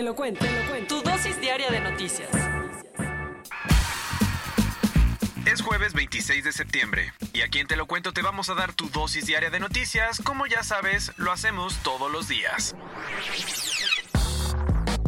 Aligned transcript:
Te 0.00 0.04
lo 0.04 0.16
cuento, 0.16 0.46
te 0.46 0.50
lo 0.50 0.70
cuento. 0.70 0.96
Tu 0.96 1.10
dosis 1.10 1.38
diaria 1.42 1.68
de 1.68 1.78
noticias. 1.78 2.30
Es 5.44 5.60
jueves 5.60 5.92
26 5.92 6.42
de 6.42 6.52
septiembre 6.52 7.12
y 7.34 7.42
aquí 7.42 7.58
en 7.58 7.66
Te 7.66 7.76
lo 7.76 7.84
cuento 7.84 8.14
te 8.14 8.22
vamos 8.22 8.48
a 8.48 8.54
dar 8.54 8.72
tu 8.72 8.88
dosis 8.88 9.26
diaria 9.26 9.50
de 9.50 9.60
noticias, 9.60 10.22
como 10.24 10.46
ya 10.46 10.62
sabes, 10.62 11.12
lo 11.18 11.32
hacemos 11.32 11.76
todos 11.82 12.10
los 12.10 12.28
días. 12.28 12.74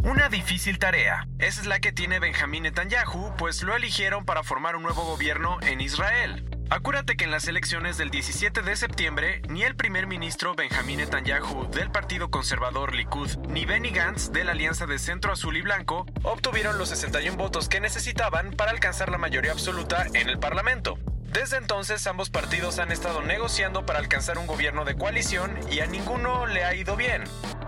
Una 0.03 0.29
difícil 0.29 0.77
tarea. 0.77 1.27
Esa 1.39 1.61
es 1.61 1.65
la 1.65 1.79
que 1.79 1.91
tiene 1.91 2.19
Benjamín 2.19 2.61
Netanyahu, 2.61 3.35
pues 3.35 3.63
lo 3.63 3.75
eligieron 3.75 4.25
para 4.25 4.43
formar 4.43 4.75
un 4.75 4.83
nuevo 4.83 5.05
gobierno 5.05 5.57
en 5.63 5.81
Israel. 5.81 6.45
Acuérdate 6.73 7.15
que 7.15 7.25
en 7.25 7.29
las 7.29 7.47
elecciones 7.47 7.99
del 7.99 8.09
17 8.09 8.63
de 8.63 8.75
septiembre, 8.75 9.43
ni 9.47 9.61
el 9.61 9.75
primer 9.75 10.07
ministro 10.07 10.55
Benjamín 10.55 10.97
Netanyahu 10.97 11.69
del 11.69 11.91
Partido 11.91 12.31
Conservador 12.31 12.95
Likud, 12.95 13.29
ni 13.47 13.63
Benny 13.63 13.91
Gantz 13.91 14.31
de 14.31 14.43
la 14.43 14.53
Alianza 14.53 14.87
de 14.87 14.97
Centro 14.97 15.31
Azul 15.31 15.55
y 15.55 15.61
Blanco 15.61 16.07
obtuvieron 16.23 16.79
los 16.79 16.89
61 16.89 17.37
votos 17.37 17.69
que 17.69 17.79
necesitaban 17.79 18.53
para 18.53 18.71
alcanzar 18.71 19.11
la 19.11 19.19
mayoría 19.19 19.51
absoluta 19.51 20.07
en 20.15 20.29
el 20.29 20.39
Parlamento. 20.39 20.97
Desde 21.31 21.57
entonces 21.57 22.07
ambos 22.07 22.31
partidos 22.31 22.79
han 22.79 22.91
estado 22.91 23.21
negociando 23.21 23.85
para 23.85 23.99
alcanzar 23.99 24.39
un 24.39 24.47
gobierno 24.47 24.83
de 24.83 24.95
coalición 24.95 25.55
y 25.71 25.81
a 25.81 25.85
ninguno 25.85 26.47
le 26.47 26.65
ha 26.65 26.73
ido 26.73 26.95
bien. 26.95 27.23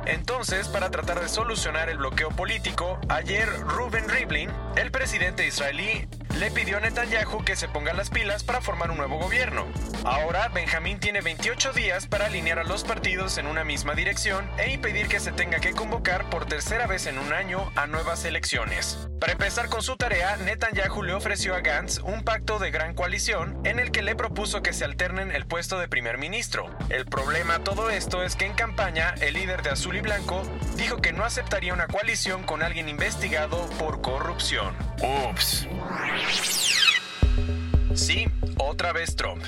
Entonces, 0.07 0.67
para 0.67 0.89
tratar 0.89 1.19
de 1.19 1.29
solucionar 1.29 1.89
el 1.89 1.97
bloqueo 1.99 2.29
político, 2.29 2.99
ayer 3.09 3.47
Ruben 3.61 4.09
Rivlin, 4.09 4.51
el 4.75 4.89
presidente 4.89 5.45
israelí, 5.45 6.07
le 6.39 6.51
pidió 6.51 6.77
a 6.77 6.79
Netanyahu 6.81 7.43
que 7.43 7.55
se 7.55 7.67
ponga 7.67 7.93
las 7.93 8.09
pilas 8.09 8.43
para 8.43 8.61
formar 8.61 8.91
un 8.91 8.97
nuevo 8.97 9.17
gobierno. 9.17 9.65
Ahora, 10.03 10.49
Benjamín 10.49 10.99
tiene 10.99 11.21
28 11.21 11.71
días 11.73 12.07
para 12.07 12.25
alinear 12.25 12.59
a 12.59 12.63
los 12.63 12.83
partidos 12.83 13.37
en 13.37 13.47
una 13.47 13.63
misma 13.63 13.95
dirección 13.95 14.49
e 14.57 14.71
impedir 14.71 15.07
que 15.07 15.19
se 15.19 15.31
tenga 15.31 15.59
que 15.59 15.71
convocar 15.71 16.29
por 16.29 16.45
tercera 16.45 16.87
vez 16.87 17.07
en 17.07 17.17
un 17.17 17.31
año 17.33 17.71
a 17.75 17.87
nuevas 17.87 18.25
elecciones. 18.25 19.07
Para 19.25 19.33
empezar 19.33 19.69
con 19.69 19.81
su 19.81 19.95
tarea, 19.95 20.37
Netanyahu 20.37 21.01
le 21.01 21.15
ofreció 21.15 21.55
a 21.55 21.61
Gantz 21.61 21.97
un 21.97 22.23
pacto 22.23 22.59
de 22.59 22.69
gran 22.69 22.93
coalición 22.93 23.59
en 23.65 23.79
el 23.79 23.89
que 23.89 24.03
le 24.03 24.15
propuso 24.15 24.61
que 24.61 24.71
se 24.71 24.85
alternen 24.85 25.31
el 25.31 25.47
puesto 25.47 25.79
de 25.79 25.87
primer 25.87 26.19
ministro. 26.19 26.69
El 26.89 27.07
problema 27.07 27.57
todo 27.63 27.89
esto 27.89 28.21
es 28.21 28.35
que 28.35 28.45
en 28.45 28.53
campaña 28.53 29.15
el 29.21 29.33
líder 29.33 29.63
de 29.63 29.71
Azul 29.71 29.95
y 29.95 30.01
Blanco 30.01 30.43
dijo 30.75 31.01
que 31.01 31.11
no 31.11 31.25
aceptaría 31.25 31.73
una 31.73 31.87
coalición 31.87 32.43
con 32.43 32.61
alguien 32.61 32.87
investigado 32.87 33.67
por 33.79 33.99
corrupción. 34.03 34.75
Ups. 35.31 35.67
Sí, 37.95 38.27
otra 38.59 38.93
vez 38.93 39.15
Trump. 39.15 39.43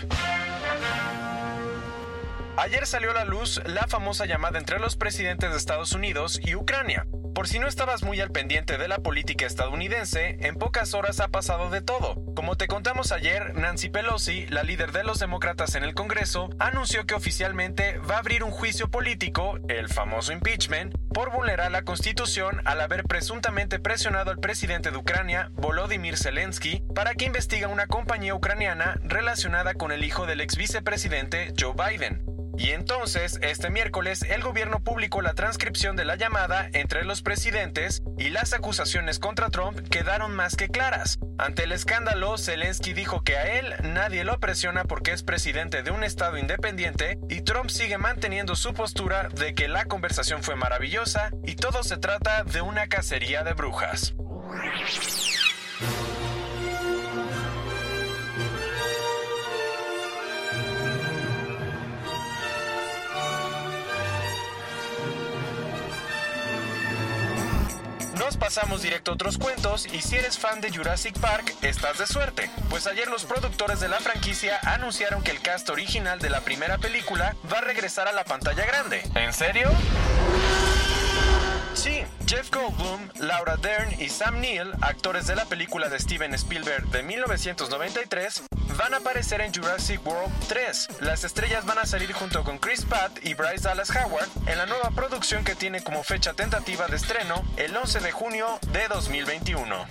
Ayer 2.58 2.88
salió 2.88 3.12
a 3.12 3.14
la 3.14 3.26
luz 3.26 3.62
la 3.68 3.86
famosa 3.86 4.26
llamada 4.26 4.58
entre 4.58 4.80
los 4.80 4.96
presidentes 4.96 5.52
de 5.52 5.58
Estados 5.58 5.92
Unidos 5.92 6.40
y 6.44 6.56
Ucrania. 6.56 7.06
Por 7.38 7.48
si 7.48 7.60
no 7.60 7.68
estabas 7.68 8.02
muy 8.02 8.20
al 8.20 8.32
pendiente 8.32 8.80
de 8.80 8.88
la 8.88 8.98
política 8.98 9.46
estadounidense, 9.46 10.38
en 10.40 10.56
pocas 10.56 10.96
horas 10.96 11.20
ha 11.20 11.28
pasado 11.28 11.70
de 11.70 11.82
todo. 11.82 12.16
Como 12.34 12.58
te 12.58 12.66
contamos 12.66 13.12
ayer, 13.12 13.54
Nancy 13.54 13.90
Pelosi, 13.90 14.48
la 14.48 14.64
líder 14.64 14.92
de 14.92 15.04
los 15.04 15.20
demócratas 15.20 15.76
en 15.76 15.84
el 15.84 15.94
Congreso, 15.94 16.50
anunció 16.58 17.06
que 17.06 17.14
oficialmente 17.14 18.00
va 18.00 18.16
a 18.16 18.20
abrir 18.22 18.44
un 18.44 18.50
juicio 18.50 18.90
político, 18.90 19.60
el 19.68 19.88
famoso 19.88 20.34
impeachment, 20.34 20.96
por 21.14 21.32
vulnerar 21.32 21.70
la 21.70 21.84
Constitución 21.84 22.64
al 22.66 22.82
haber 22.82 23.04
presuntamente 23.04 23.78
presionado 23.78 24.32
al 24.32 24.40
presidente 24.40 24.90
de 24.90 24.98
Ucrania, 24.98 25.52
Volodymyr 25.54 26.18
Zelensky, 26.18 26.82
para 26.96 27.14
que 27.14 27.26
investiga 27.26 27.68
una 27.68 27.86
compañía 27.86 28.34
ucraniana 28.34 29.00
relacionada 29.04 29.76
con 29.76 29.92
el 29.92 30.04
hijo 30.04 30.26
del 30.26 30.42
ex 30.42 30.58
vicepresidente 30.58 31.54
Joe 31.56 31.76
Biden. 31.76 32.27
Y 32.58 32.72
entonces, 32.72 33.38
este 33.42 33.70
miércoles, 33.70 34.24
el 34.24 34.42
gobierno 34.42 34.80
publicó 34.80 35.22
la 35.22 35.36
transcripción 35.36 35.96
de 35.96 36.06
la 36.06 36.16
llamada 36.16 36.70
entre 36.74 37.06
los 37.06 37.22
presidentes 37.22 38.02
y 38.18 38.30
las 38.30 38.54
acusaciones 38.54 39.20
contra 39.20 39.50
Trump 39.50 39.80
quedaron 39.90 40.36
más 40.36 40.56
que 40.56 40.68
claras. 40.68 41.20
Ante 41.38 41.66
el 41.66 41.72
escándalo, 41.72 42.38
Zelensky 42.38 42.94
dijo 42.94 43.24
que 43.24 43.38
a 43.38 43.60
él 43.60 43.76
nadie 43.84 44.24
lo 44.24 44.40
presiona 44.40 44.86
porque 44.86 45.12
es 45.12 45.22
presidente 45.22 45.84
de 45.84 45.92
un 45.92 46.04
estado 46.04 46.38
independiente 46.38 47.20
y 47.30 47.42
Trump 47.42 47.70
sigue 47.70 48.00
manteniendo 48.00 48.56
su 48.56 48.74
postura 48.74 49.30
de 49.30 49.54
que 49.54 49.68
la 49.68 49.86
conversación 49.86 50.42
fue 50.42 50.56
maravillosa 50.56 51.32
y 51.44 51.56
todo 51.56 51.84
se 51.84 51.98
trata 51.98 52.44
de 52.44 52.62
una 52.62 52.88
cacería 52.88 53.44
de 53.44 53.54
brujas. 53.54 54.16
Pasamos 68.40 68.84
directo 68.84 69.12
a 69.12 69.14
otros 69.16 69.38
cuentos 69.38 69.88
y 69.92 70.02
si 70.02 70.16
eres 70.16 70.38
fan 70.38 70.62
de 70.62 70.72
Jurassic 70.72 71.20
Park, 71.20 71.56
estás 71.64 71.98
de 71.98 72.06
suerte, 72.06 72.50
pues 72.70 72.86
ayer 72.86 73.08
los 73.08 73.26
productores 73.26 73.80
de 73.80 73.88
la 73.88 74.00
franquicia 74.00 74.60
anunciaron 74.64 75.24
que 75.24 75.32
el 75.32 75.42
cast 75.42 75.70
original 75.70 76.20
de 76.20 76.30
la 76.30 76.42
primera 76.42 76.78
película 76.78 77.36
va 77.52 77.58
a 77.58 77.62
regresar 77.62 78.08
a 78.08 78.14
la 78.14 78.24
pantalla 78.24 78.66
grande. 78.66 79.02
¿En 79.16 79.34
serio? 79.34 79.70
Sí, 81.74 82.04
Jeff 82.28 82.50
Goldblum, 82.52 83.10
Laura 83.20 83.58
Dern 83.58 84.00
y 84.00 84.10
Sam 84.10 84.40
Neill, 84.40 84.72
actores 84.82 85.28
de 85.28 85.36
la 85.36 85.46
película 85.46 85.90
de 85.90 86.00
Steven 86.00 86.34
Spielberg 86.34 86.88
de 86.88 87.04
1993, 87.04 88.44
van 88.78 88.94
a 88.94 88.98
aparecer 88.98 89.42
en 89.42 89.54
Jurassic 89.54 90.06
World 90.06 90.32
3. 90.48 91.02
Las 91.02 91.24
estrellas 91.24 91.66
van 91.66 91.80
a 91.80 91.86
salir 91.86 92.14
junto 92.14 92.44
con 92.44 92.60
Chris 92.60 92.86
Pratt 92.86 93.18
y 93.24 93.34
Bryce 93.34 93.68
Dallas 93.68 93.90
Howard 93.90 94.30
en 94.46 94.58
la 94.58 94.66
nueva 94.66 94.92
producción 94.92 95.44
que 95.44 95.56
tiene 95.56 95.84
como 95.84 96.04
fecha 96.04 96.34
tentativa 96.34 96.88
de 96.88 96.96
estreno 96.96 97.44
el 97.58 97.76
11 97.76 98.00
de 98.00 98.12
junio 98.12 98.60
de 98.72 98.88
2021. 98.88 99.86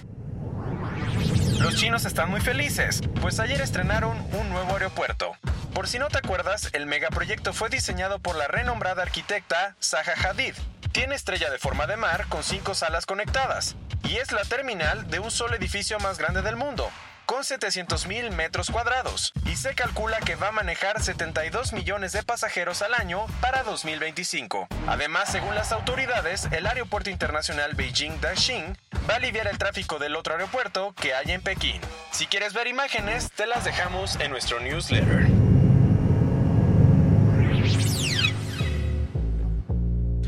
Los 1.60 1.74
chinos 1.76 2.04
están 2.04 2.30
muy 2.30 2.41
felices, 2.41 3.00
pues 3.20 3.41
ayer 3.41 3.60
estrenaron 3.60 4.16
un 4.34 4.50
nuevo 4.50 4.72
aeropuerto. 4.74 5.32
Por 5.74 5.88
si 5.88 5.98
no 5.98 6.08
te 6.08 6.18
acuerdas, 6.18 6.70
el 6.72 6.86
megaproyecto 6.86 7.53
fue 7.53 7.68
diseñado 7.68 8.18
por 8.18 8.36
la 8.36 8.47
renombrada 8.47 9.03
arquitecta 9.03 9.74
Zaha 9.82 10.14
Hadid. 10.30 10.54
Tiene 10.92 11.14
estrella 11.14 11.50
de 11.50 11.58
forma 11.58 11.86
de 11.86 11.97
mar 11.97 12.26
con 12.28 12.42
cinco 12.42 12.74
salas 12.74 13.04
conectadas 13.04 13.74
y 14.04 14.16
es 14.16 14.32
la 14.32 14.42
terminal 14.44 15.10
de 15.10 15.18
un 15.18 15.30
solo 15.30 15.56
edificio 15.56 15.98
más 15.98 16.18
grande 16.18 16.42
del 16.42 16.56
mundo, 16.56 16.88
con 17.36 17.44
700.000 17.44 18.30
metros 18.30 18.70
cuadrados, 18.70 19.34
y 19.44 19.56
se 19.56 19.74
calcula 19.74 20.20
que 20.20 20.36
va 20.36 20.48
a 20.48 20.52
manejar 20.52 21.02
72 21.02 21.74
millones 21.74 22.12
de 22.12 22.22
pasajeros 22.22 22.80
al 22.80 22.94
año 22.94 23.26
para 23.42 23.62
2025. 23.62 24.66
Además, 24.86 25.32
según 25.32 25.54
las 25.54 25.70
autoridades, 25.70 26.48
el 26.50 26.66
Aeropuerto 26.66 27.10
Internacional 27.10 27.76
Beijing-Daxing 27.76 28.78
va 29.06 29.14
a 29.14 29.16
aliviar 29.19 29.48
el 29.48 29.58
tráfico 29.58 29.98
del 29.98 30.16
otro 30.16 30.32
aeropuerto 30.32 30.94
que 30.98 31.12
hay 31.12 31.30
en 31.32 31.42
Pekín. 31.42 31.82
Si 32.10 32.26
quieres 32.26 32.54
ver 32.54 32.69
imágenes, 32.69 33.30
te 33.32 33.47
las 33.47 33.66
dejamos 33.66 34.16
en 34.16 34.30
nuestro 34.30 34.58
newsletter. 34.58 35.45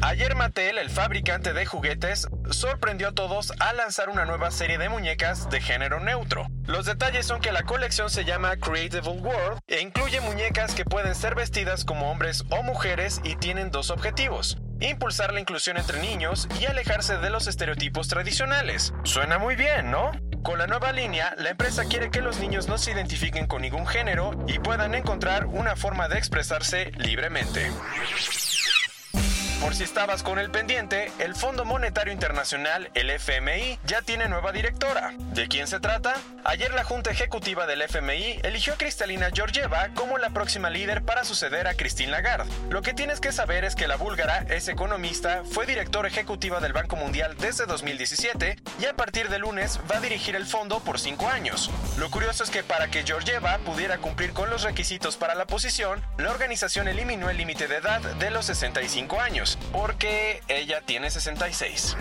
Ayer 0.08 0.34
Mattel, 0.34 0.78
el 0.78 0.88
fabricante 0.88 1.52
de 1.52 1.66
juguetes, 1.66 2.28
sorprendió 2.49 3.08
a 3.08 3.12
todos 3.12 3.52
al 3.60 3.76
lanzar 3.76 4.08
una 4.08 4.25
nueva 4.25 4.50
serie 4.50 4.78
de 4.78 4.88
muñecas 4.88 5.50
de 5.50 5.60
género 5.60 6.00
neutro. 6.00 6.46
Los 6.64 6.87
detalles 6.87 7.26
son 7.26 7.43
que 7.43 7.52
la 7.52 7.64
colección 7.64 8.08
se 8.08 8.25
llama 8.25 8.56
Creative 8.56 9.06
World 9.06 9.60
e 9.66 9.82
incluye 9.82 10.22
muñecas 10.22 10.75
que 10.75 10.87
pueden 10.87 11.14
ser 11.14 11.34
vestidas 11.34 11.84
como 11.84 12.10
hombres 12.10 12.43
o 12.49 12.62
mujeres 12.62 13.20
y 13.22 13.37
tienen 13.37 13.70
dos 13.70 13.90
objetivos. 13.90 14.56
Impulsar 14.81 15.34
la 15.34 15.40
inclusión 15.40 15.76
entre 15.76 16.00
niños 16.00 16.49
y 16.58 16.64
alejarse 16.64 17.19
de 17.19 17.28
los 17.28 17.46
estereotipos 17.46 18.08
tradicionales. 18.08 18.94
Suena 19.05 19.37
muy 19.37 19.56
bien, 19.56 19.90
¿no? 19.90 20.12
Con 20.43 20.58
la 20.58 20.66
nueva 20.66 20.93
línea, 20.93 21.34
la 21.37 21.50
empresa 21.50 21.84
quiere 21.84 22.10
que 22.10 22.22
los 22.22 22.38
niños 22.38 22.66
no 22.66 22.78
se 22.78 22.93
identifiquen 22.93 23.46
con 23.46 23.60
ningún 23.60 23.87
género 23.87 24.31
y 24.46 24.58
puedan 24.58 24.94
encontrar 24.94 25.44
una 25.44 25.76
forma 25.76 26.08
de 26.08 26.16
expresarse 26.16 26.93
libremente. 26.96 27.70
Por 29.60 29.75
si 29.75 29.82
estabas 29.82 30.22
con 30.22 30.38
el 30.38 30.50
pendiente, 30.50 31.10
el 31.19 31.34
Fondo 31.34 31.64
Monetario 31.64 32.12
Internacional, 32.12 32.90
el 32.94 33.10
FMI, 33.10 33.81
ya 33.84 34.02
tiene 34.02 34.28
nueva 34.28 34.52
directora. 34.52 35.12
¿De 35.34 35.49
quién 35.49 35.66
se 35.66 35.81
trata? 35.81 36.14
Ayer 36.44 36.72
la 36.75 36.84
Junta 36.84 37.10
Ejecutiva 37.10 37.66
del 37.66 37.82
FMI 37.82 38.38
eligió 38.44 38.75
a 38.75 38.76
Cristalina 38.76 39.31
Georgieva 39.34 39.88
como 39.94 40.16
la 40.16 40.31
próxima 40.31 40.70
líder 40.70 41.02
para 41.02 41.25
suceder 41.25 41.66
a 41.66 41.75
Christine 41.75 42.12
Lagarde. 42.12 42.50
Lo 42.70 42.82
que 42.82 42.94
tienes 42.94 43.19
que 43.20 43.32
saber 43.32 43.64
es 43.64 43.75
que 43.75 43.88
la 43.88 43.96
búlgara 43.96 44.46
es 44.49 44.69
economista, 44.69 45.43
fue 45.44 45.66
directora 45.66 46.06
ejecutiva 46.06 46.60
del 46.60 46.72
Banco 46.72 46.94
Mundial 46.94 47.37
desde 47.38 47.66
2017 47.66 48.56
y 48.81 48.84
a 48.84 48.94
partir 48.94 49.28
de 49.28 49.40
lunes 49.40 49.81
va 49.90 49.96
a 49.96 50.00
dirigir 50.00 50.37
el 50.37 50.46
fondo 50.46 50.78
por 50.81 51.00
cinco 51.00 51.28
años. 51.28 51.69
Lo 51.99 52.10
curioso 52.10 52.44
es 52.44 52.50
que 52.50 52.62
para 52.62 52.88
que 52.88 53.02
Georgieva 53.02 53.58
pudiera 53.58 53.99
cumplir 53.99 54.32
con 54.32 54.50
los 54.50 54.62
requisitos 54.62 55.16
para 55.16 55.34
la 55.34 55.46
posición, 55.46 56.00
la 56.16 56.31
organización 56.31 56.87
eliminó 56.87 57.28
el 57.28 57.37
límite 57.37 57.66
de 57.66 57.76
edad 57.76 58.00
de 58.00 58.31
los 58.31 58.46
65 58.46 59.20
años 59.20 59.47
porque 59.72 60.42
ella 60.48 60.80
tiene 60.82 61.10
66. 61.10 61.96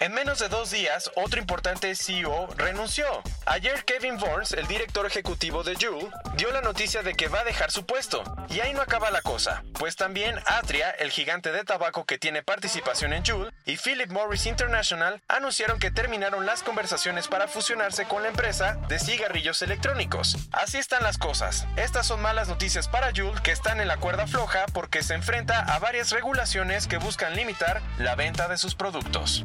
En 0.00 0.12
menos 0.12 0.38
de 0.38 0.48
dos 0.48 0.70
días, 0.70 1.10
otro 1.14 1.40
importante 1.40 1.94
CEO 1.94 2.48
renunció. 2.56 3.06
Ayer 3.50 3.84
Kevin 3.84 4.16
Burns, 4.16 4.52
el 4.52 4.68
director 4.68 5.04
ejecutivo 5.06 5.64
de 5.64 5.74
Juul, 5.74 6.08
dio 6.36 6.52
la 6.52 6.60
noticia 6.60 7.02
de 7.02 7.14
que 7.14 7.26
va 7.26 7.40
a 7.40 7.44
dejar 7.44 7.72
su 7.72 7.84
puesto. 7.84 8.22
Y 8.48 8.60
ahí 8.60 8.72
no 8.72 8.80
acaba 8.80 9.10
la 9.10 9.22
cosa, 9.22 9.64
pues 9.72 9.96
también 9.96 10.38
Atria, 10.46 10.88
el 10.90 11.10
gigante 11.10 11.50
de 11.50 11.64
tabaco 11.64 12.04
que 12.04 12.16
tiene 12.16 12.44
participación 12.44 13.12
en 13.12 13.24
Juul, 13.24 13.52
y 13.66 13.76
Philip 13.76 14.08
Morris 14.12 14.46
International 14.46 15.20
anunciaron 15.26 15.80
que 15.80 15.90
terminaron 15.90 16.46
las 16.46 16.62
conversaciones 16.62 17.26
para 17.26 17.48
fusionarse 17.48 18.04
con 18.06 18.22
la 18.22 18.28
empresa 18.28 18.78
de 18.86 19.00
cigarrillos 19.00 19.62
electrónicos. 19.62 20.36
Así 20.52 20.78
están 20.78 21.02
las 21.02 21.18
cosas. 21.18 21.66
Estas 21.74 22.06
son 22.06 22.22
malas 22.22 22.46
noticias 22.46 22.86
para 22.86 23.10
Juul 23.12 23.42
que 23.42 23.50
están 23.50 23.80
en 23.80 23.88
la 23.88 23.96
cuerda 23.96 24.28
floja 24.28 24.66
porque 24.72 25.02
se 25.02 25.14
enfrenta 25.14 25.58
a 25.58 25.80
varias 25.80 26.12
regulaciones 26.12 26.86
que 26.86 26.98
buscan 26.98 27.34
limitar 27.34 27.82
la 27.98 28.14
venta 28.14 28.46
de 28.46 28.58
sus 28.58 28.76
productos. 28.76 29.44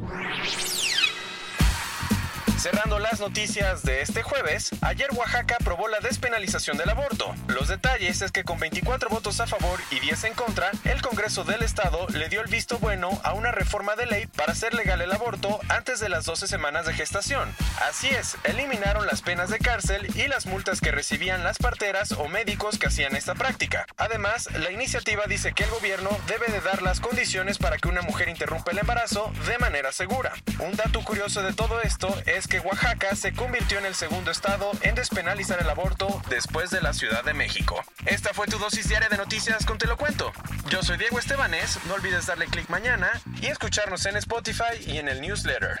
Cerrando 2.66 2.98
las 2.98 3.20
noticias 3.20 3.84
de 3.84 4.00
este 4.00 4.24
jueves, 4.24 4.70
ayer 4.80 5.08
Oaxaca 5.12 5.54
aprobó 5.60 5.86
la 5.86 6.00
despenalización 6.00 6.76
del 6.76 6.90
aborto. 6.90 7.32
Los 7.46 7.68
detalles 7.68 8.22
es 8.22 8.32
que 8.32 8.42
con 8.42 8.58
24 8.58 9.08
votos 9.08 9.38
a 9.38 9.46
favor 9.46 9.78
y 9.92 10.00
10 10.00 10.24
en 10.24 10.34
contra, 10.34 10.72
el 10.82 11.00
Congreso 11.00 11.44
del 11.44 11.62
Estado 11.62 12.08
le 12.08 12.28
dio 12.28 12.40
el 12.40 12.48
visto 12.48 12.80
bueno 12.80 13.20
a 13.22 13.34
una 13.34 13.52
reforma 13.52 13.94
de 13.94 14.06
ley 14.06 14.26
para 14.26 14.50
hacer 14.50 14.74
legal 14.74 15.00
el 15.00 15.12
aborto 15.12 15.60
antes 15.68 16.00
de 16.00 16.08
las 16.08 16.24
12 16.24 16.48
semanas 16.48 16.86
de 16.86 16.94
gestación. 16.94 17.54
Así 17.88 18.08
es, 18.08 18.36
eliminaron 18.42 19.06
las 19.06 19.22
penas 19.22 19.48
de 19.48 19.60
cárcel 19.60 20.08
y 20.16 20.26
las 20.26 20.46
multas 20.46 20.80
que 20.80 20.90
recibían 20.90 21.44
las 21.44 21.58
parteras 21.58 22.10
o 22.10 22.26
médicos 22.26 22.80
que 22.80 22.88
hacían 22.88 23.14
esta 23.14 23.36
práctica. 23.36 23.86
Además, 23.96 24.48
la 24.58 24.72
iniciativa 24.72 25.22
dice 25.28 25.52
que 25.52 25.62
el 25.62 25.70
gobierno 25.70 26.10
debe 26.26 26.48
de 26.48 26.60
dar 26.62 26.82
las 26.82 26.98
condiciones 26.98 27.58
para 27.58 27.76
que 27.76 27.86
una 27.86 28.02
mujer 28.02 28.28
interrumpa 28.28 28.72
el 28.72 28.78
embarazo 28.78 29.32
de 29.46 29.56
manera 29.58 29.92
segura. 29.92 30.32
Un 30.58 30.74
dato 30.74 31.04
curioso 31.04 31.44
de 31.44 31.52
todo 31.52 31.80
esto 31.80 32.12
es 32.26 32.48
que 32.56 32.66
Oaxaca 32.66 33.14
se 33.14 33.34
convirtió 33.34 33.78
en 33.78 33.84
el 33.84 33.94
segundo 33.94 34.30
estado 34.30 34.70
en 34.80 34.94
despenalizar 34.94 35.60
el 35.60 35.68
aborto 35.68 36.22
después 36.30 36.70
de 36.70 36.80
la 36.80 36.94
Ciudad 36.94 37.22
de 37.22 37.34
México. 37.34 37.82
Esta 38.06 38.32
fue 38.32 38.46
tu 38.46 38.58
dosis 38.58 38.88
diaria 38.88 39.10
de 39.10 39.18
noticias 39.18 39.66
con 39.66 39.76
Te 39.76 39.86
lo 39.86 39.98
cuento. 39.98 40.32
Yo 40.70 40.82
soy 40.82 40.96
Diego 40.96 41.18
Estebanés, 41.18 41.78
no 41.86 41.94
olvides 41.94 42.26
darle 42.26 42.46
clic 42.46 42.70
mañana 42.70 43.10
y 43.42 43.46
escucharnos 43.46 44.06
en 44.06 44.16
Spotify 44.16 44.80
y 44.86 44.96
en 44.96 45.08
el 45.08 45.20
newsletter. 45.20 45.80